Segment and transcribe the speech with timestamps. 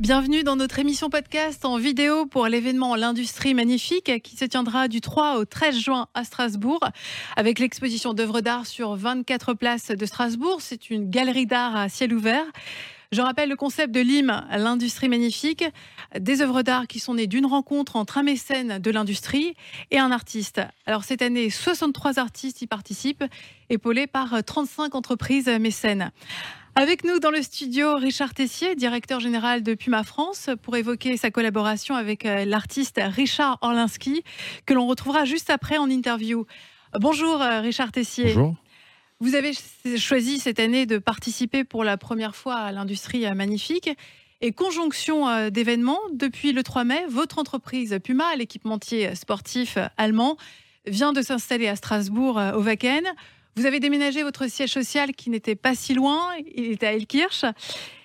[0.00, 5.02] Bienvenue dans notre émission podcast en vidéo pour l'événement L'Industrie Magnifique qui se tiendra du
[5.02, 6.80] 3 au 13 juin à Strasbourg
[7.36, 10.62] avec l'exposition d'œuvres d'art sur 24 places de Strasbourg.
[10.62, 12.46] C'est une galerie d'art à ciel ouvert.
[13.12, 15.64] Je rappelle le concept de l'IM, l'industrie magnifique,
[16.18, 19.54] des œuvres d'art qui sont nées d'une rencontre entre un mécène de l'industrie
[19.90, 20.62] et un artiste.
[20.86, 23.24] Alors cette année, 63 artistes y participent,
[23.68, 26.10] épaulés par 35 entreprises mécènes.
[26.76, 31.30] Avec nous dans le studio, Richard Tessier, directeur général de Puma France, pour évoquer sa
[31.30, 34.22] collaboration avec euh, l'artiste Richard Orlinski,
[34.66, 36.46] que l'on retrouvera juste après en interview.
[36.98, 38.26] Bonjour euh, Richard Tessier.
[38.34, 38.54] Bonjour.
[39.18, 39.52] Vous avez
[39.98, 43.90] choisi cette année de participer pour la première fois à l'industrie euh, magnifique.
[44.40, 50.38] Et conjonction d'événements, depuis le 3 mai, votre entreprise Puma, l'équipementier sportif allemand,
[50.86, 53.04] vient de s'installer à Strasbourg au Wacken.
[53.56, 57.44] Vous avez déménagé votre siège social qui n'était pas si loin, il était à Elkirch.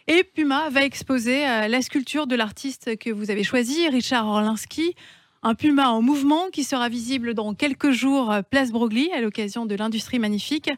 [0.08, 4.96] Et Puma va exposer euh, la sculpture de l'artiste que vous avez choisi, Richard Orlinski.
[5.42, 9.66] Un puma en mouvement qui sera visible dans quelques jours euh, place Broglie à l'occasion
[9.66, 10.72] de l'industrie magnifique.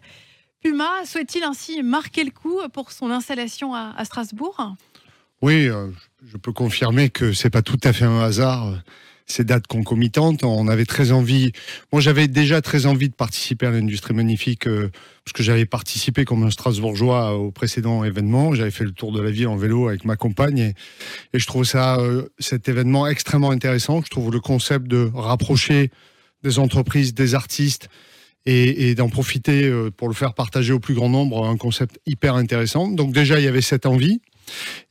[0.61, 4.75] Puma souhaite-t-il ainsi marquer le coup pour son installation à, Strasbourg?
[5.41, 5.89] Oui, euh,
[6.25, 8.73] je peux confirmer que c'est pas tout à fait un hasard
[9.27, 10.43] ces dates concomitantes.
[10.43, 11.51] On avait très envie.
[11.91, 14.89] Moi, j'avais déjà très envie de participer à l'industrie magnifique euh,
[15.23, 18.55] parce que j'avais participé comme un Strasbourgeois au précédent événement.
[18.55, 20.73] J'avais fait le tour de la ville en vélo avec ma compagne et,
[21.33, 24.01] je trouve ça euh, cet événement extrêmement intéressant.
[24.03, 25.91] Je trouve le concept de rapprocher
[26.43, 27.89] des entreprises, des artistes
[28.45, 31.99] et, et d'en profiter euh, pour le faire partager au plus grand nombre un concept
[32.05, 32.87] hyper intéressant.
[32.87, 34.21] Donc déjà, il y avait cette envie.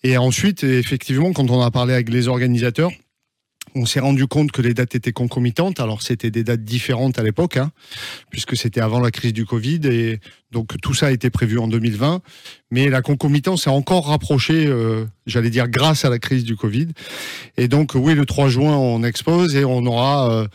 [0.03, 2.91] Et ensuite, effectivement, quand on a parlé avec les organisateurs,
[3.75, 5.81] on s'est rendu compte que les dates étaient concomitantes.
[5.81, 7.70] Alors c'était des dates différentes à l'époque, hein,
[8.31, 11.69] puisque c'était avant la crise du Covid, et donc tout ça a été prévu en
[11.69, 12.20] 2020.
[12.70, 16.89] Mais la concomitance s'est encore rapprochée, euh, j'allais dire grâce à la crise du Covid.
[17.56, 20.46] Et donc oui, le 3 juin on expose et on aura euh,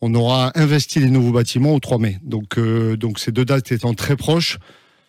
[0.00, 2.18] on aura investi les nouveaux bâtiments au 3 mai.
[2.22, 4.58] Donc euh, donc ces deux dates étant très proches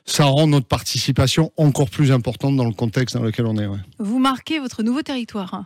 [0.05, 3.67] ça rend notre participation encore plus importante dans le contexte dans lequel on est.
[3.99, 5.65] Vous marquez votre nouveau territoire.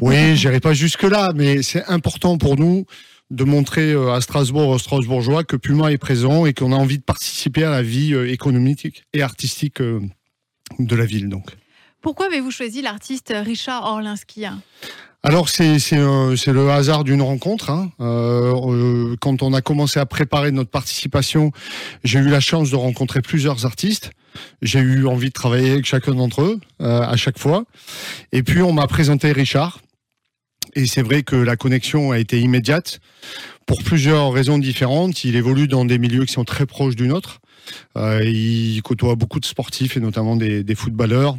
[0.00, 2.84] Oui, j'irai pas jusque-là, mais c'est important pour nous
[3.30, 6.98] de montrer euh, à Strasbourg, aux Strasbourgeois, que Puma est présent et qu'on a envie
[6.98, 10.00] de participer à la vie euh, économique et artistique euh,
[10.78, 11.28] de la ville.
[11.28, 11.50] Donc.
[12.00, 14.44] Pourquoi avez-vous choisi l'artiste Richard Orlinski?
[15.26, 17.70] Alors c'est le hasard d'une rencontre.
[17.70, 17.90] Hein.
[18.00, 21.50] Euh, euh, quand on a commencé à préparer notre participation,
[22.04, 24.12] j'ai eu la chance de rencontrer plusieurs artistes.
[24.62, 27.64] J'ai eu envie de travailler avec chacun d'entre eux euh, à chaque fois.
[28.30, 29.80] Et puis on m'a présenté Richard.
[30.76, 33.00] Et c'est vrai que la connexion a été immédiate
[33.66, 35.24] pour plusieurs raisons différentes.
[35.24, 37.40] Il évolue dans des milieux qui sont très proches du nôtre.
[37.96, 41.36] il côtoie beaucoup de sportifs et notamment des footballeurs,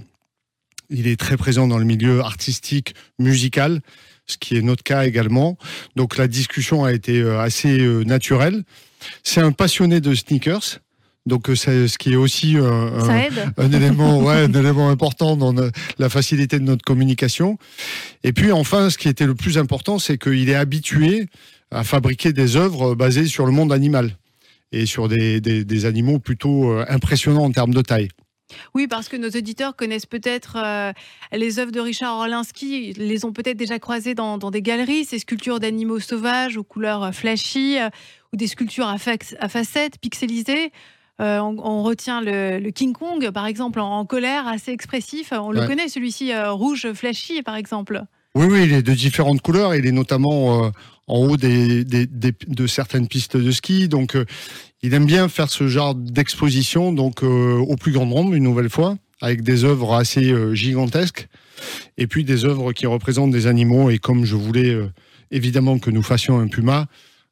[0.90, 3.82] il est très présent dans le milieu artistique, musical,
[4.26, 5.58] ce qui est notre cas également.
[5.96, 8.64] Donc la discussion a été euh, assez euh, naturelle.
[9.24, 10.80] C'est un passionné de sneakers.
[11.26, 15.54] Donc euh, c'est ce qui est aussi un, élément, ouais, un élément important dans
[15.98, 17.58] la facilité de notre communication.
[18.24, 21.28] Et puis enfin, ce qui était le plus important, c'est qu'il est habitué
[21.72, 24.16] à fabriquer des œuvres basées sur le monde animal
[24.72, 28.10] et sur des, des, des animaux plutôt impressionnants en termes de taille.
[28.74, 30.92] Oui, parce que nos auditeurs connaissent peut-être euh,
[31.32, 35.60] les œuvres de Richard Orlinski, les ont peut-être déjà croisées dans, des galeries, ces sculptures
[35.60, 37.90] d'animaux sauvages aux couleurs euh, flashy euh,
[38.34, 40.72] ou des sculptures à, facettes pixelisées.
[41.20, 45.32] on, retient le, King Kong, par exemple, en, colère, assez expressif.
[45.32, 48.04] On le connaît, celui-ci rouge flashy, par exemple.
[48.38, 49.76] Oui, oui, il est de différentes couleurs.
[49.76, 50.72] Il est notamment
[51.08, 53.88] en haut de certaines pistes de ski.
[53.88, 54.16] Donc,
[54.84, 58.70] il aime bien faire ce genre d'exposition, donc euh, au plus grand nombre, une nouvelle
[58.70, 61.28] fois, avec des œuvres assez euh, gigantesques,
[61.98, 63.90] et puis des œuvres qui représentent des animaux.
[63.90, 64.92] Et comme je voulais euh,
[65.32, 66.88] évidemment que nous fassions un puma,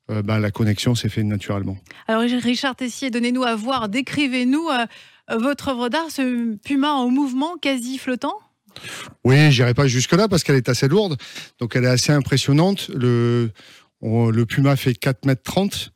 [0.08, 1.78] ben, la connexion s'est faite naturellement.
[2.08, 4.68] Alors Richard Tessier, donnez-nous à voir, décrivez-nous
[5.32, 8.38] votre œuvre d'art, ce puma en mouvement quasi flottant.
[9.24, 11.18] Oui, j'irai pas jusque-là parce qu'elle est assez lourde,
[11.60, 12.90] donc elle est assez impressionnante.
[12.94, 13.52] Le,
[14.02, 15.92] le puma fait 4 mètres 30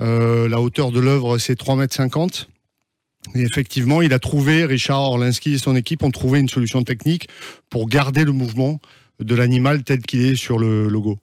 [0.00, 2.48] euh, la hauteur de l'œuvre, c'est 3,50 mètres.
[3.34, 7.28] Et effectivement, il a trouvé, Richard Orlinski et son équipe ont trouvé une solution technique
[7.70, 8.80] pour garder le mouvement
[9.20, 11.18] de l'animal tel qu'il est sur le logo.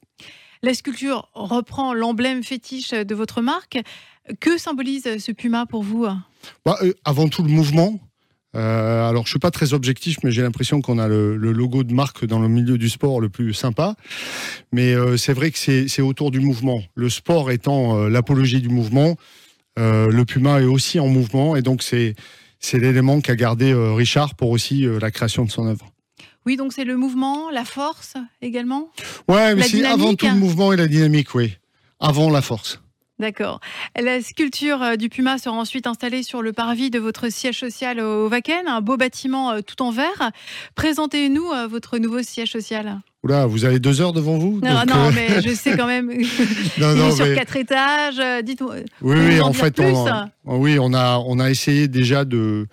[0.64, 3.80] La sculpture reprend l'emblème fétiche de votre marque.
[4.40, 6.08] Que symbolise ce puma pour vous?
[6.66, 8.00] Bah, euh, Avant tout le mouvement,
[8.56, 11.94] euh, alors, je suis pas très objectif, mais j'ai l'impression qu'on a le, logo de
[11.94, 13.96] marque dans le milieu du sport le plus sympa.
[14.72, 16.84] Mais euh, c'est vrai que c'est autour du mouvement.
[16.96, 19.16] Le sport étant euh, l'apologie du mouvement,
[19.78, 22.14] le Puma est aussi en mouvement, et donc c'est
[22.60, 25.92] c'est l'élément qu'a gardé Richard pour aussi la création de son œuvre.
[26.46, 28.14] Oui, donc c'est le mouvement, la force
[28.44, 28.92] également?
[29.28, 31.58] Ouais, mais c'est avant tout le mouvement et la dynamique, oui.
[32.00, 32.80] Avant la force.
[33.22, 33.60] D'accord.
[33.96, 38.00] La sculpture euh, du Puma sera ensuite installée sur le parvis de votre siège social
[38.00, 40.32] au Wacken, un beau bâtiment euh, tout en verre.
[40.74, 43.00] Présentez-nous euh, votre nouveau siège social.
[43.24, 46.08] Oula, vous avez deux heures devant vous Non, non, mais je sais quand même.
[46.80, 48.44] non, non, sur quatre étages.
[48.44, 48.78] Dites-moi.
[49.04, 49.80] Oui, oui, en fait,
[50.46, 52.66] oui, on a, on a essayé déjà de,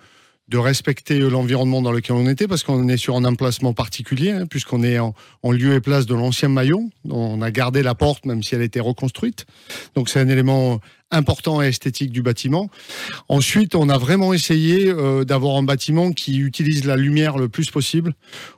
[0.49, 4.47] de respecter l'environnement dans lequel on était, parce qu'on est sur un emplacement particulier, hein,
[4.47, 5.15] puisqu'on est en,
[5.45, 6.89] lieu et place de l'ancien maillot.
[7.09, 9.45] On a gardé la porte, même si elle était reconstruite.
[9.95, 10.81] Donc c'est un élément
[11.11, 12.69] important et esthétique du bâtiment.
[13.29, 17.71] Ensuite, on a vraiment essayé euh, d'avoir un bâtiment qui utilise la lumière le plus
[17.71, 18.15] possible.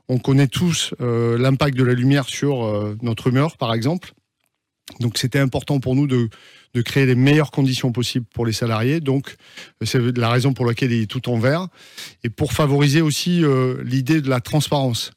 [0.08, 4.14] On connaît tous euh, l'impact de la lumière sur euh, notre humeur, par exemple.
[4.98, 6.28] Donc c'était important pour nous de,
[6.74, 9.00] de créer les meilleures conditions possibles pour les salariés.
[9.00, 9.36] Donc,
[9.82, 11.66] c'est la raison pour laquelle il est tout en vert.
[12.22, 15.10] Et pour favoriser aussi euh, l'idée de la transparence.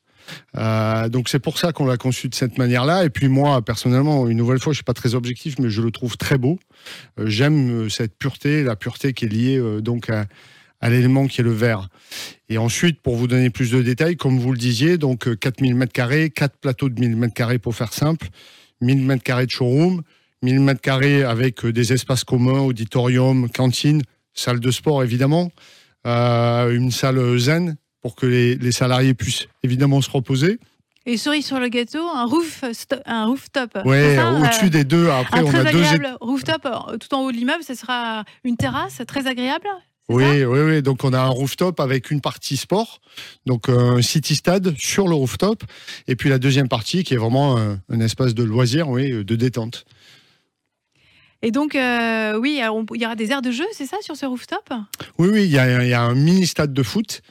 [0.57, 3.03] Euh, donc c'est pour ça qu'on l'a conçu de cette manière-là.
[3.05, 5.91] Et puis moi, personnellement, une nouvelle fois, je suis pas très objectif, mais je le
[5.91, 6.59] trouve très beau.
[7.19, 10.25] Euh, j'aime cette pureté, la pureté qui est liée donc à,
[10.89, 11.89] l'élément qui est le vert.
[12.49, 16.29] Et ensuite, pour vous donner plus de détails, comme vous le disiez, donc 4000 m2,
[16.29, 18.27] 4 plateaux de 1000 m2 pour faire simple,
[18.81, 20.01] 1000 m2 de showroom,
[20.43, 24.03] 1000 mètres carrés avec euh, des espaces communs, auditorium, cantine,
[24.33, 25.51] salle de sport évidemment,
[26.05, 30.59] euh, une salle zen pour que les, salariés puissent évidemment se reposer.
[31.05, 32.63] Et cerise sur le gâteau, un roof,
[33.05, 33.71] un rooftop.
[33.85, 35.09] Oui, au-dessus euh, des deux.
[35.09, 36.67] Après, un on très a agréable rooftop
[36.99, 37.63] tout en haut de l'immeuble.
[37.63, 39.67] Ce sera une terrasse très agréable.
[40.09, 40.81] Oui, oui, oui.
[40.81, 42.99] Donc on a un rooftop avec une partie sport,
[43.45, 45.63] donc un city stade sur le rooftop,
[46.07, 49.35] et puis la deuxième partie qui est vraiment un, un espace de loisirs, oui, de
[49.35, 49.85] détente.
[51.45, 54.25] Et donc, euh, oui, il y aura des aires de jeu, c'est ça, sur ce
[54.25, 54.63] rooftop?
[55.19, 57.21] Oui, oui, il y, a un mini stade de foot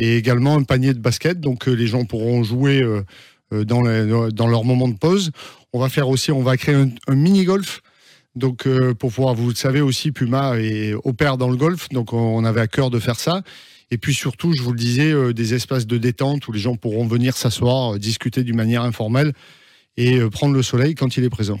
[0.00, 1.40] et également un panier de basket.
[1.40, 5.30] Donc, euh, les gens pourront jouer euh, dans, leur moment de pause.
[5.72, 7.80] On va faire aussi, on va créer un, mini golf.
[8.34, 8.68] Donc,
[8.98, 11.88] pour pouvoir, vous le savez aussi, Puma est, opère dans le golf.
[11.90, 13.42] Donc, on avait à cœur de faire ça.
[13.92, 17.06] Et puis surtout, je vous le disais, des espaces de détente où les gens pourront
[17.06, 19.32] venir s'asseoir, discuter d'une manière informelle
[19.96, 21.58] et prendre le soleil quand il est présent.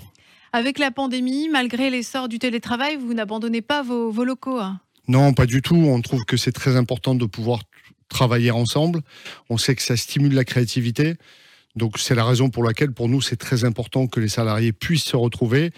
[0.52, 4.80] Avec la pandémie, malgré l'essor du télétravail, vous n'abandonnez pas vos, locaux hein?
[5.06, 5.76] Non, pas du tout.
[5.76, 7.60] On trouve que c'est très important de pouvoir
[8.08, 9.00] travailler ensemble.
[9.48, 11.14] On sait que ça stimule la créativité.
[11.76, 15.04] Donc c'est la raison pour laquelle pour nous c'est très important que les salariés puissent
[15.04, 15.70] se retrouver.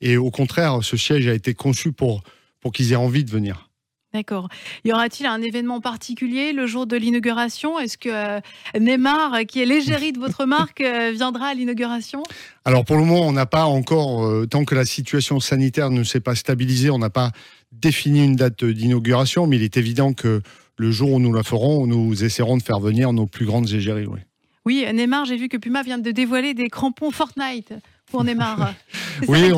[0.00, 2.22] Et au contraire, ce siège a été conçu pour,
[2.60, 3.70] pour qu'ils aient envie de venir.
[4.14, 4.48] D'accord.
[4.84, 7.78] Y aura-t-il un événement particulier le jour de l'inauguration?
[7.78, 8.40] Est-ce que euh,
[8.78, 12.22] Neymar, qui est l'égérie de votre marque, euh, viendra à l'inauguration?
[12.64, 16.02] Alors pour le moment, on n'a pas encore, euh, tant que la situation sanitaire ne
[16.02, 17.32] s'est pas stabilisée, on n'a pas
[17.72, 20.40] défini une date d'inauguration, mais il est évident que
[20.78, 24.06] le jour où nous la ferons, nous essaierons de faire venir nos plus grandes égéries.
[24.06, 24.20] Oui.
[24.64, 27.72] Oui, Neymar, j'ai vu que Puma vient de dévoiler des crampons Fortnite
[28.10, 28.74] pour Neymar.
[29.28, 29.52] oui,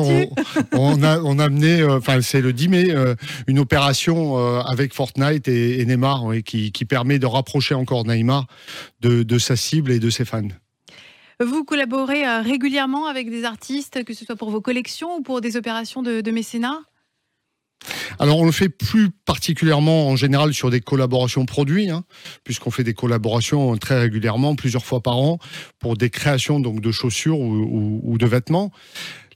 [0.73, 3.15] on, a, on a amené, euh, enfin c'est le 10 mai, euh,
[3.47, 8.47] une opération euh, avec Fortnite et, Neymar qui, permet de rapprocher encore Neymar
[9.01, 10.47] de, sa cible et de ses fans.
[11.39, 15.55] Vous collaborez régulièrement avec des artistes, que ce soit pour vos collections ou pour des
[15.55, 16.79] opérations de mécénat?
[18.19, 22.03] Alors on le fait plus particulièrement en général sur des collaborations produits, hein,
[22.43, 25.39] puisqu'on fait des collaborations très régulièrement, plusieurs fois par an,
[25.79, 28.71] pour des créations donc de chaussures ou, de vêtements.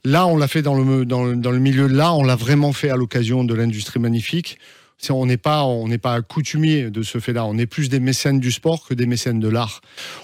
[0.04, 2.96] Là, on l'a fait dans le, dans, milieu de l'art, on l'a vraiment fait à
[2.96, 4.58] l'occasion de l'industrie magnifique.
[5.10, 7.44] On n'est pas, on pas coutumier de ce fait-là.
[7.44, 9.82] On est plus des mécènes du sport que des mécènes de l'art.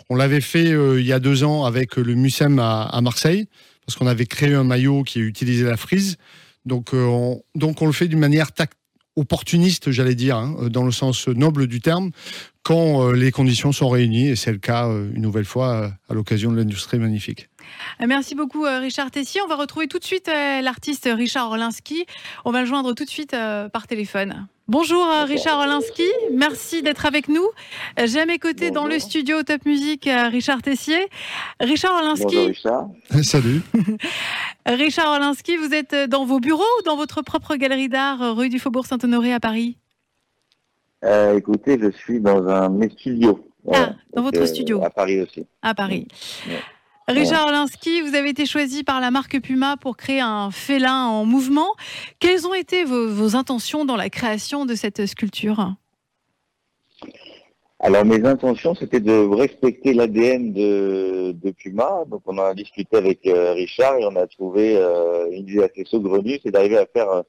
[0.08, 3.46] On l'avait fait euh, il y a deux ans avec le Mucem à, à Marseille,
[3.84, 6.16] parce qu'on avait créé un maillot qui utilisait la frise.
[6.64, 8.48] Donc, euh, on, donc on le fait d'une manière
[9.16, 12.10] opportuniste, j'allais dire, hein, dans le sens noble du terme,
[12.62, 16.14] quand euh, les conditions sont réunies, et c'est le cas euh, une nouvelle fois à
[16.14, 17.48] l'occasion de l'industrie magnifique.
[18.04, 19.40] Merci beaucoup Richard Tessier.
[19.42, 22.04] On va retrouver tout de suite l'artiste Richard Orlinski.
[22.44, 23.30] On va le joindre tout de suite
[23.72, 24.48] par téléphone.
[24.70, 27.44] Bonjour euh, Richard Olinsky, merci d'être avec nous.
[28.04, 31.08] J'ai à mes côtés dans le studio Top Music euh, Richard Tessier.
[31.58, 32.36] Richard Olinsky.
[32.36, 32.88] Bonjour Richard.
[33.24, 33.62] Salut.
[34.66, 38.48] Richard Olinsky, vous êtes dans vos bureaux ou dans votre propre galerie d'art euh, rue
[38.48, 39.76] du Faubourg Saint-Honoré à Paris?
[41.34, 43.44] Écoutez, je suis dans un mes studios.
[43.72, 44.84] Ah, dans votre studio.
[44.84, 45.46] À Paris aussi.
[45.62, 46.06] À Paris.
[47.08, 51.24] Richard Olinsky, vous avez été choisi par la marque Puma pour créer un félin en
[51.24, 51.74] mouvement.
[52.20, 55.74] Quelles ont été vos, intentions dans la création de cette sculpture?
[57.80, 62.04] Alors mes intentions, c'était de respecter l'ADN de, Puma.
[62.06, 65.84] Donc on a discuté avec euh, Richard et on a trouvé euh, une idée assez
[65.84, 67.22] saugrenue, c'est d'arriver à faire euh,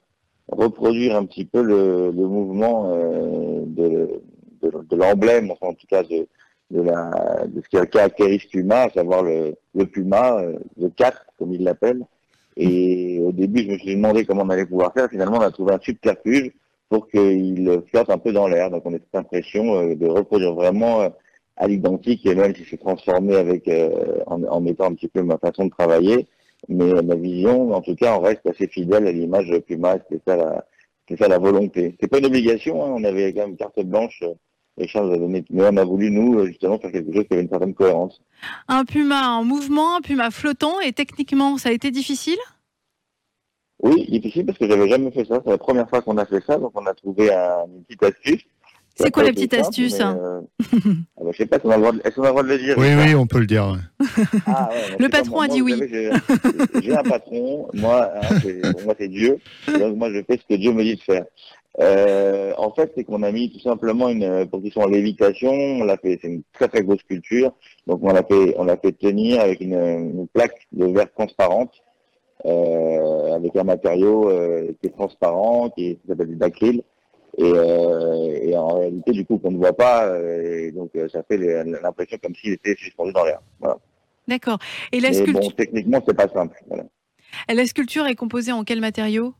[0.48, 2.94] reproduire un petit peu le, mouvement
[3.66, 4.20] de,
[4.92, 6.28] l'emblème, enfin en tout cas de,
[6.72, 9.54] de, ce qui caractérise Puma, à savoir le,
[9.86, 12.02] Puma, euh, le 4, comme il l'appelle.
[12.56, 15.08] Et au début, je me suis demandé comment on allait pouvoir faire.
[15.08, 16.52] Finalement, on a trouvé un subterfuge
[16.88, 18.70] pour qu'il flotte un peu dans l'air.
[18.70, 21.08] Donc, on a cette impression euh, de reproduire vraiment euh,
[21.56, 23.70] à l'identique, et même si c'est transformé avec,
[24.26, 26.26] en, mettant un petit peu ma façon de travailler.
[26.68, 29.98] Mais ma vision, en tout cas, on reste assez fidèle à l'image Puma.
[30.10, 30.64] C'est ça la,
[31.08, 31.94] c'est ça la volonté.
[32.00, 32.82] C'est pas une obligation.
[32.82, 32.94] Hein.
[32.96, 34.22] On avait quand même carte blanche
[34.80, 37.48] A donné, mais on a voulu, nous, euh, justement, faire quelque chose qui avait une
[37.48, 38.20] certaine cohérence.
[38.68, 42.38] Un puma en mouvement, un puma flottant, et techniquement, ça a été difficile?
[43.82, 45.40] Oui, difficile parce que j'avais jamais fait ça.
[45.44, 48.02] C'est la première fois qu'on a fait ça, donc on a trouvé un, une petite
[48.02, 48.42] astuce.
[48.94, 50.40] C'est quoi la petite astuce mais, euh...
[51.16, 53.14] ah bah, Je sais pas, est-ce qu'on a, le droit de le dire Oui, oui,
[53.14, 53.76] on peut le dire.
[54.46, 55.74] Ah, ouais, le patron a dit oui.
[56.82, 60.60] J'ai un patron, moi, hein, pour moi c'est Dieu, donc moi je fais ce que
[60.60, 61.24] Dieu me dit de faire.
[61.80, 65.50] Euh, en fait, c'est qu'on a mis tout simplement une position en lévitation.
[65.52, 67.52] On l'a fait, c'est une très très grosse sculpture.
[67.86, 71.72] Donc on l'a fait, on l'a fait tenir avec une, une, plaque de verre transparente,
[72.44, 76.82] euh, avec un matériau euh, qui est transparent, qui s'appelle du dacryl.
[77.38, 81.22] Et, euh, et, en réalité, du coup, qu'on ne voit pas, euh, et donc ça
[81.22, 83.40] fait l'impression comme s'il était suspendu dans l'air.
[83.58, 83.78] Voilà.
[84.28, 84.58] D'accord.
[84.92, 85.40] Et la sculpture.
[85.40, 86.62] Bon, techniquement, c'est pas simple.
[86.68, 86.84] Voilà.
[87.48, 89.32] La sculpture est composée en quel matériau?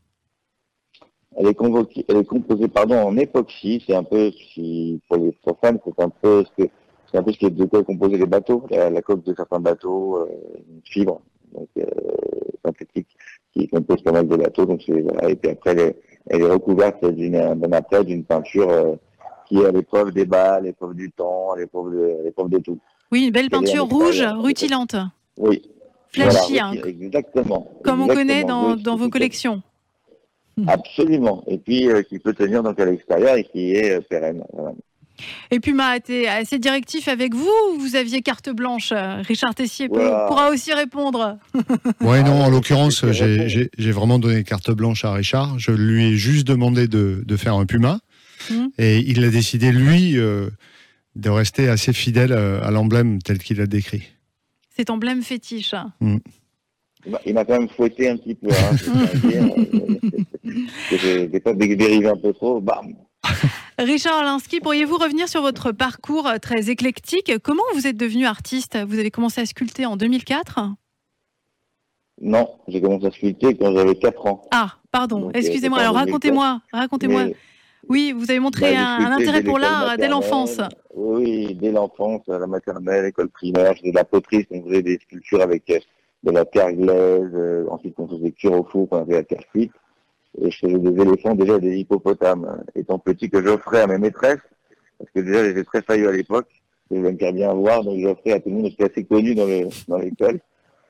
[1.37, 3.83] Elle est, convoquée, elle est composée pardon, en époxy.
[3.85, 6.69] C'est un peu, si, pour les profanes, c'est un peu ce que
[7.11, 9.35] c'est un peu ce qui est de quoi composer les bateaux, la, la coque de
[9.35, 10.25] certains bateaux, euh,
[10.67, 11.21] une fibre
[11.53, 11.85] donc, euh,
[12.65, 13.07] synthétique
[13.53, 14.65] qui compose pas mal de bateaux.
[14.65, 15.29] Donc voilà.
[15.29, 15.95] Et puis après, elle est,
[16.27, 18.95] elle est recouverte d'une, après, d'une peinture euh,
[19.47, 21.91] qui est à l'épreuve des balles, à l'épreuve du temps, à l'épreuve
[22.49, 22.79] de, tout.
[23.11, 24.95] Oui, une belle peinture rouge, rutilante.
[25.37, 25.61] Oui.
[26.09, 26.73] Flashy, voilà, hein.
[26.85, 27.67] Exactement.
[27.83, 28.03] Comme exactement.
[28.03, 29.61] on connaît dans, dans vos collections.
[30.67, 31.43] Absolument.
[31.47, 34.43] Et puis euh, qui peut tenir donc à l'extérieur et qui est euh, pérenne.
[34.53, 34.71] Voilà.
[35.51, 37.47] Et Puma a été assez directif avec vous
[37.79, 38.91] Vous aviez carte blanche
[39.27, 40.25] Richard Tessier Voilà.
[40.27, 41.37] pourra aussi répondre?
[42.01, 43.47] Ouais, non, en l'occurrence, j'ai vrai.
[43.49, 45.59] j'ai- j'ai vraiment donné carte blanche à Richard.
[45.59, 47.99] Je lui ai juste demandé de, de faire un puma.
[48.49, 48.71] Mhm.
[48.79, 50.49] Et il a décidé, lui, euh,
[51.15, 54.03] de rester assez fidèle euh, à l'emblème tel qu'il l'a décrit.
[54.75, 55.73] Cet emblème fétiche.
[56.01, 56.17] M'a-
[57.25, 58.49] Il m'a quand même fouetté un petit peu.
[58.49, 58.75] Hein,
[60.89, 62.61] je dé- dérivé un peu trop.
[62.61, 62.93] Bam.
[63.79, 67.31] Richard Alinsky, pourriez-vous revenir sur votre parcours euh, très éclectique?
[67.43, 68.77] Comment vous êtes devenu artiste?
[68.87, 70.59] Vous avez commencé à sculpter en 2004
[72.21, 74.41] Non, j'ai commencé à sculpter quand j'avais 4 ans.
[74.51, 75.79] Ah, pardon, euh, excusez-moi.
[75.79, 76.07] Alors 2004.
[76.11, 77.25] racontez-moi, racontez-moi.
[77.25, 77.35] Mais-
[77.89, 80.61] Oui, vous avez montré Bah, un, intérêt pour l'art dès l'enfance.
[80.95, 84.81] Oui, dès l'enfance, à la maternelle, école primaire, je faisais de la poterie, on faisait
[84.83, 85.79] des sculptures avec euh,
[86.23, 89.45] de la terre glaise, euh, ensuite on faisait cuire au four, on avait la terre
[89.51, 89.73] cuite,
[90.41, 93.97] et je faisais des éléphants, déjà des hippopotames, euh, étant petit que j'offrais à mes
[93.97, 94.39] maîtresses,
[94.97, 96.47] parce que déjà j'étais très faillot à l'époque,
[96.89, 99.45] je voulais me bien voir, donc j'offrais à tout le monde, j'étais assez connu dans
[99.45, 100.39] le dans l'école,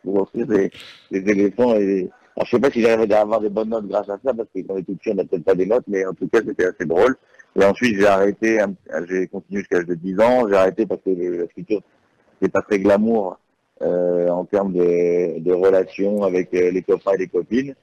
[0.03, 0.71] pour offrir des,
[1.11, 2.09] des éléphants et.
[2.35, 4.49] Alors, je sais pas si j'arrivais à avoir des bonnes notes grâce à ça, parce
[4.49, 6.39] que quand on tout petit, on n'a peut-être pas des notes, mais en tout cas,
[6.43, 7.15] c'était assez drôle.
[7.55, 8.59] Et ensuite, j'ai arrêté,
[9.07, 10.49] j'ai continué jusqu'à l'âge de 10 ans.
[10.49, 11.81] J'ai arrêté parce que la sculpture,
[12.41, 13.37] c'est pas très glamour
[13.81, 17.75] en termes de, relations avec euh, les copains et les copines.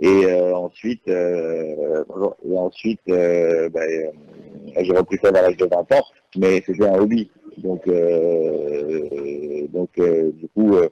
[0.00, 2.04] Et euh, ensuite, euh,
[2.56, 4.10] ensuite, euh, bah, euh,
[4.80, 6.04] j'ai repris ça à l'âge de 20 ans,
[6.36, 7.30] mais c'était un hobby.
[7.56, 10.88] Donc, euh, donc, euh, du coup, euh,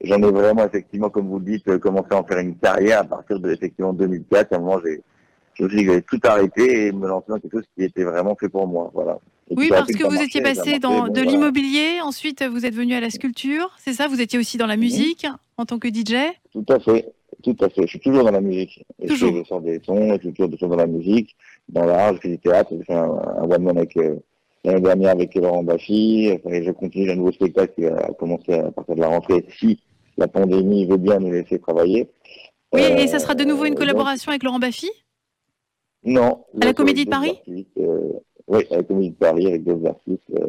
[0.00, 3.00] j'en ai vraiment effectivement, comme vous le dites, euh, commencé à en faire une carrière
[3.00, 4.52] à partir de effectivement 2004.
[4.52, 8.34] À un moment, j'ai tout arrêter et me lancer dans quelque chose qui était vraiment
[8.34, 8.90] fait pour moi.
[8.92, 9.20] Voilà.
[9.50, 11.30] Oui, a parce que vous étiez passé dans bon, de voilà.
[11.30, 14.76] l'immobilier, ensuite vous êtes venu à la sculpture, c'est ça Vous étiez aussi dans la
[14.76, 15.26] musique
[15.56, 16.14] en tant que DJ
[16.52, 17.82] Tout à fait, tout à fait.
[17.82, 18.84] Je suis toujours dans la musique.
[19.02, 19.34] Et Toujours.
[19.36, 21.34] je sors des sons, je suis toujours, dans la musique,
[21.68, 24.16] dans l'art, je fais du théâtre, j'ai fait un, un one man avec euh,
[24.64, 28.70] l'année dernière avec Laurent Baffy, et je continue un nouveau spectacle qui va commencer à
[28.70, 29.80] partir de la rentrée si
[30.16, 32.08] la pandémie veut bien nous laisser travailler.
[32.72, 34.88] Oui, Euh, et ça sera de nouveau une donc, collaboration avec Laurent Baffy
[36.04, 36.44] Non.
[36.60, 37.38] À la Comédie de Paris?
[37.78, 38.12] euh,
[38.50, 40.22] Oui, Comédie de Paris avec d'autres artistes.
[40.34, 40.46] euh,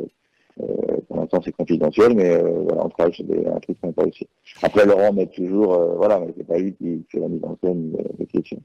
[0.62, 0.66] euh,
[1.08, 4.28] pour l'instant, c'est confidentiel, mais euh, voilà, on travaille sur des, un truc sympa aussi.
[4.62, 7.92] Après, Laurent met toujours, voilà, mais c'est pas lui qui fait la mise en scène
[8.20, 8.62] de, questions.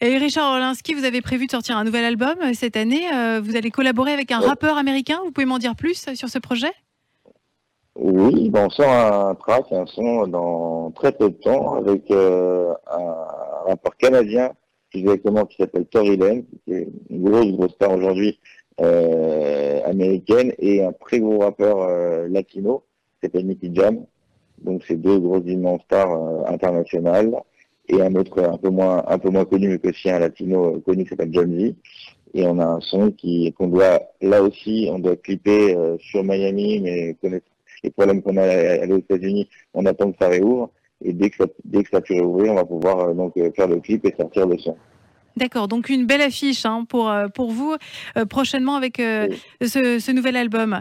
[0.00, 3.02] Et Richard Orlinski, vous avez prévu de sortir un nouvel album cette année.
[3.40, 4.46] Vous allez collaborer avec un Ouais.
[4.46, 5.18] rappeur américain.
[5.24, 6.72] Vous pouvez m'en dire plus sur ce projet?
[7.96, 12.72] Oui, ben, on sort un track, un son dans très peu de temps avec euh,
[12.90, 14.50] un rappeur canadien
[15.02, 18.38] plus qui s'appelle Tory Lane, qui est une grosse, grosse star aujourd'hui
[18.80, 22.84] euh, américaine, et un très gros rappeur euh, latino
[23.14, 24.04] qui s'appelle Nicky Jam.
[24.62, 27.34] Donc c'est deux grosses immenses stars euh, internationales
[27.88, 30.80] et un autre un peu moins un peu moins connu mais que aussi un latino
[30.86, 31.74] connu qui s'appelle John Z.
[32.36, 36.80] Et on a un son qui qu'on doit là aussi, on doit clipper sur Miami,
[36.80, 37.46] mais connaître
[37.82, 40.70] les problèmes qu'on a à, aux États-Unis, on attend que ça réouvre.
[41.02, 43.68] Et dès que ça, dès que ça pu réouvrir, on va pouvoir euh, donc faire
[43.68, 44.76] le clip et sortir le son.
[45.36, 47.74] D'accord, donc une belle affiche hein, pour, pour vous
[48.30, 49.28] prochainement avec ce,
[49.60, 50.80] ce, nouvel album.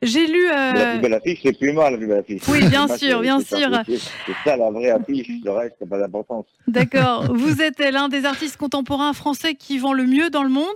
[0.00, 0.46] J'ai lu.
[0.48, 0.72] Euh...
[0.72, 2.42] La plus belle affiche, c'est la plus belle affiche.
[2.48, 3.68] Oui, bien sûr, bien sûr.
[3.86, 6.46] C'est ça la vraie affiche, le reste, n'a pas d'importance.
[6.68, 7.24] D'accord.
[7.34, 10.66] Vous êtes l'un des artistes contemporains français qui vend le mieux dans le monde.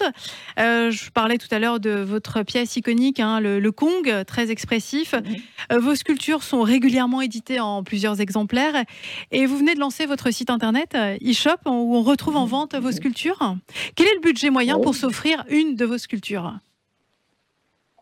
[0.59, 4.51] Euh, je parlais tout à l'heure de votre pièce iconique, hein, le, le, Kong, très
[4.51, 5.13] expressif.
[5.13, 5.37] Mhm.
[5.73, 8.85] Euh, vos sculptures sont régulièrement éditées en plusieurs exemplaires.
[9.31, 12.91] Et vous venez de lancer votre site internet, eShop, où on retrouve en vente vos
[12.91, 13.57] sculptures.
[13.95, 16.55] Quel est le budget moyen pour s'offrir une de vos sculptures?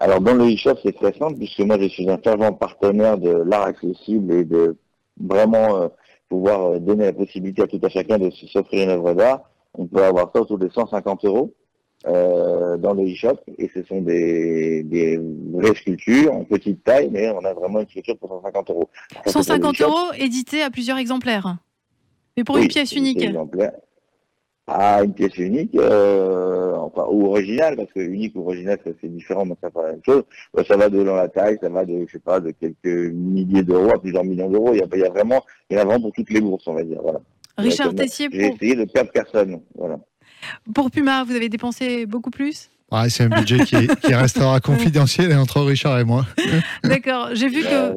[0.00, 3.30] Alors dans le e-shop, c'est très simple puisque moi je suis un fervent partenaire de
[3.30, 4.76] l'art accessible et de
[5.20, 5.88] vraiment euh,
[6.30, 9.42] pouvoir euh, donner la possibilité à tout à chacun de s'offrir une œuvre d'art.
[9.74, 11.54] On peut avoir ça autour de 150 euros
[12.06, 15.20] euh, dans le e-shop et ce sont des, des
[15.52, 18.88] vraies sculptures en petite taille, mais on a vraiment une sculpture pour 150 euros.
[19.26, 21.58] 150 euros édité à plusieurs exemplaires,
[22.38, 23.22] mais pour une pièce unique.
[24.66, 29.44] À une pièce unique, euh, enfin, ou originale, parce que unique ou original, c'est différent,
[29.44, 30.22] mais ça pas la même chose.
[30.66, 33.64] ça va de dans la taille, ça va de, je sais pas, de quelques milliers
[33.64, 34.72] d'euros à plusieurs millions d'euros.
[34.72, 36.68] Il y a, il y a vraiment, il y a vraiment pour toutes les bourses,
[36.68, 37.00] on va dire.
[37.02, 37.20] Voilà.
[37.58, 39.60] Richard Tessier, j'ai essayé de perdre personne.
[39.76, 39.98] Voilà.
[40.72, 42.70] Pour Puma, vous avez dépensé beaucoup plus?
[42.92, 46.26] Ouais, c'est un budget qui, qui restera confidentiel entre Richard et moi.
[46.84, 47.30] D'accord.
[47.34, 47.96] J'ai vu que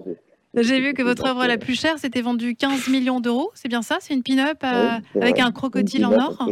[0.55, 3.81] j'ai vu que votre œuvre la plus chère s'était vendue 15 millions d'euros, c'est bien
[3.81, 3.97] ça?
[3.99, 6.47] C'est une pin-up euh, avec un crocodile en or?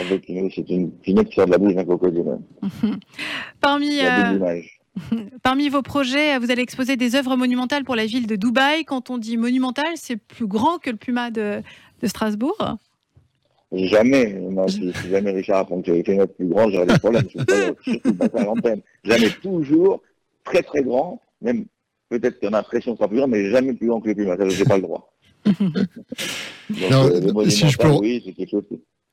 [0.00, 2.38] Avec c'est une pin-up qui sort de la bouche d'un crocodile.
[3.60, 4.60] Parmi, euh,
[5.42, 8.84] parmi vos projets, vous allez exposer des œuvres monumentales pour la ville de Dubaï.
[8.84, 11.62] Quand on dit monumental, c'est plus grand que le Puma de,
[12.00, 12.76] de Strasbourg?
[13.72, 14.38] Jamais,
[14.68, 17.26] si, jamais Richard fait notre plus grand, j'aurais des problèmes.
[17.34, 18.82] je ne pas, à l'antenne.
[19.02, 20.02] Jamais, toujours
[20.44, 21.64] très très grand, même
[22.18, 24.26] peut-être qu'on a l'impression que sera plus grand, mais jamais plus grand que le.
[24.26, 25.12] Ça, je n'ai pas le droit.
[26.90, 27.90] Euh, si je peux,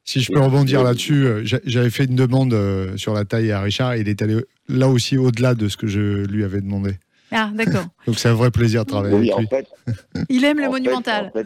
[0.06, 3.60] si je peux rebondir là-dessus, euh, j'avais fait une demande euh, sur la taille à
[3.60, 4.38] Richard et il est allé
[4.70, 6.94] là aussi au-delà de ce que je lui avais demandé.
[7.32, 7.86] Ah, d'accord.
[8.08, 9.34] Donc c'est un vrai plaisir de travailler avec lui.
[9.34, 9.68] En fait,
[10.30, 11.34] il aime le monumental.
[11.36, 11.42] Ce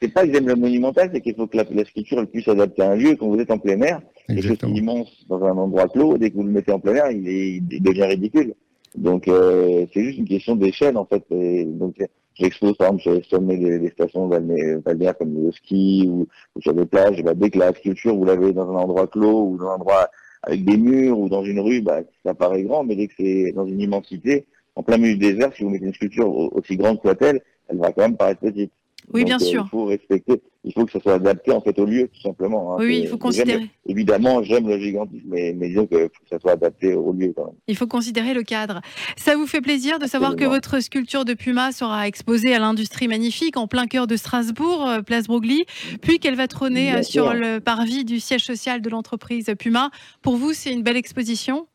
[0.00, 2.82] c'est pas qu'il aime le monumental, c'est qu'il faut que la, sculpture elle puisse s'adapter
[2.82, 3.16] à un lieu.
[3.16, 6.36] Quand vous êtes en plein air, quelque chose immense dans un endroit clos, dès que
[6.36, 8.54] vous le mettez en plein air, il, il devient ridicule.
[8.94, 11.24] Donc euh, c'est juste une question d'échelle en fait.
[11.30, 11.96] Et donc
[12.34, 16.26] j'expose par exemple sur les sommets des, stations balnéaires comme le ski ou,
[16.60, 17.22] sur des plages.
[17.22, 20.08] Bah, dès que la sculpture vous l'avez dans un endroit clos ou dans un endroit
[20.42, 23.52] avec des murs ou dans une rue, bah, ça paraît grand, mais dès que c'est
[23.52, 27.00] dans une immensité, en plein milieu du désert, si vous mettez une sculpture aussi grande
[27.00, 28.72] soit-elle, elle va quand même paraître petite.
[29.12, 29.62] Oui, bien euh, sûr.
[29.66, 32.74] Il faut respecter, il faut que ça soit adapté en fait au lieu, tout simplement.
[32.74, 32.76] Hein.
[32.80, 33.68] Oui, il faut considérer.
[33.86, 37.32] Évidemment, j'aime le gigantisme, mais, mais disons que, faut que ça soit adapté au lieu
[37.36, 37.54] quand même.
[37.68, 38.80] Il faut considérer le cadre.
[39.16, 43.08] Ça vous fait plaisir de savoir que votre sculpture de Puma sera exposée à l'industrie
[43.08, 45.66] magnifique en plein cœur de Strasbourg, euh, place Broglie,
[46.00, 49.90] puis qu'elle va trôner euh, sur le parvis du siège social de l'entreprise Puma.
[50.22, 51.66] Pour vous, c'est une belle exposition?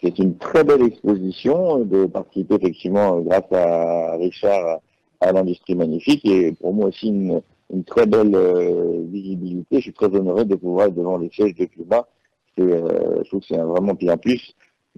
[0.00, 4.80] C'est une très belle exposition de participer effectivement grâce à Richard
[5.22, 7.40] à l'industrie magnifique et pour moi aussi une,
[7.86, 9.76] très belle euh, visibilité.
[9.76, 12.06] Je suis très honoré de pouvoir être devant les sièges de Cuba.
[12.60, 14.54] Euh, je trouve que c'est vraiment bien plus.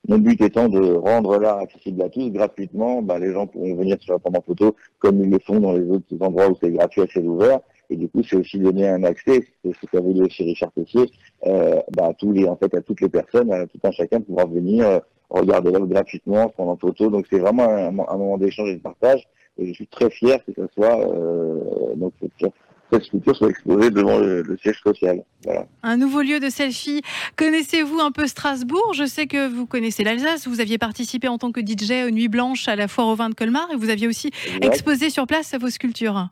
[0.09, 3.01] Mon but étant de rendre l'art accessible à tous gratuitement.
[3.01, 5.89] Bah, les gens pourront venir sur la en photo comme ils le font dans les
[5.89, 7.61] autres endroits où c'est gratuit, assez ouvert.
[7.91, 11.05] Et du coup, c'est aussi donner un accès, c'est ce qu'a voulu aussi Richard Tessier,
[11.47, 14.21] euh, bah, à tous les, en fait, à toutes les personnes, à tout un chacun
[14.21, 17.11] pouvoir venir regarder l'œuvre gratuitement, prendre en photo.
[17.11, 19.27] Donc c'est vraiment un moment d'échange et de partage.
[19.59, 24.19] Et je suis très fier que ce soit euh, donc cette, sculpture soit exposée devant
[24.19, 25.25] le, siège social.
[25.45, 25.67] Voilà.
[25.83, 27.03] Un nouveau lieu de selfie.
[27.37, 28.93] Connaissez-vous un peu Strasbourg?
[28.95, 30.47] Je sais que vous connaissez l'Alsace.
[30.47, 33.31] Vous aviez participé en tant que DJ aux Nuits Blanches à la foire au vin
[33.31, 36.29] de Colmar et vous aviez aussi exposé sur place vos sculptures.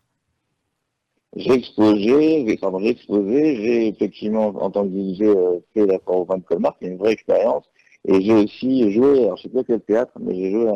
[1.35, 6.25] J'ai exposé, j'ai exposé, j'ai effectivement en tant que DJ euh, fait la foire au
[6.25, 7.65] vin de Colmar, qui est une vraie expérience.
[8.05, 10.69] Et j'ai aussi joué, alors je sais pas quel théâtre, mais j'ai joué,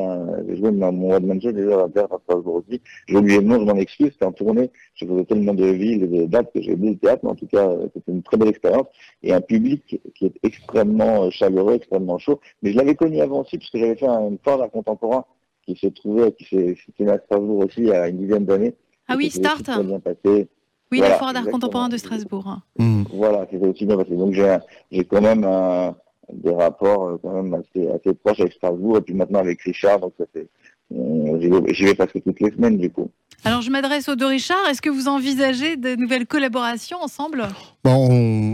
[0.48, 2.80] j'ai joué mon one man show déjà à théâtre à Strasbourg aussi.
[3.08, 4.70] J'ai oublié le nom, je m'en excuse, c'était en tournée.
[4.94, 7.34] Je faisais tellement de villes et de dates que j'ai oublié le théâtre, mais en
[7.34, 8.86] tout cas, c'était une très belle expérience.
[9.24, 12.38] Et un public qui est extrêmement chaleureux, extrêmement chaud.
[12.62, 15.24] Mais je l'avais connu avant aussi, puisque j'avais fait un fort d'art contemporain
[15.64, 18.74] qui se trouvait, qui s'est tenu à Strasbourg aussi il y a une dizaine d'années.
[19.08, 19.64] Ah oui, Start.
[19.84, 20.46] Bien passé.
[20.92, 22.58] Oui, voilà, la foire d'art contemporain de Strasbourg.
[22.78, 23.02] Mmh.
[23.12, 24.14] Voilà, c'était aussi bien passé.
[24.14, 25.96] Donc j'ai quand même un,
[26.32, 30.00] des rapports euh, quand même assez, assez proches avec Strasbourg et puis maintenant avec Richard,
[30.00, 30.48] donc ça fait
[30.90, 33.10] j'y vais, vais presque toutes les semaines du coup.
[33.44, 34.66] Alors je m'adresse au deux Richard.
[34.68, 37.46] Est-ce que vous envisagez de nouvelles collaborations ensemble?
[37.84, 38.08] Bon,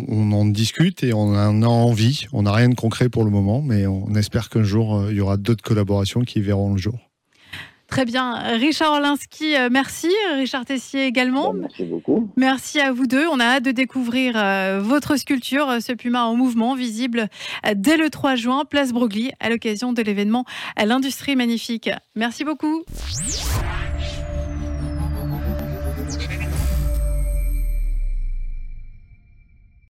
[0.09, 2.27] on, en discute et on en a envie.
[2.33, 5.17] On n'a rien de concret pour le moment, mais on espère qu'un jour, euh, il
[5.17, 6.99] y aura d'autres collaborations qui verront le jour.
[7.93, 8.37] Très bien.
[8.57, 10.09] Richard Orlinski, euh, merci.
[10.37, 11.53] Richard Tessier également.
[11.53, 12.31] Merci beaucoup.
[12.37, 13.27] Merci à vous deux.
[13.27, 17.29] On a hâte de découvrir euh, votre sculpture, ce puma en mouvement, visible
[17.75, 21.91] dès le 3 juin, place Broglie, à l'occasion de l'événement à l'Industrie Magnifique.
[22.17, 22.83] Merci beaucoup.